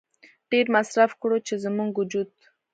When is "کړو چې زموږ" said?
1.21-1.91